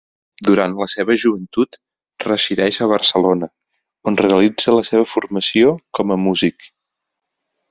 [0.47, 1.77] Durant la seva joventut
[2.27, 3.51] resideix a Barcelona
[4.13, 6.69] on realitza la seva formació com a músic.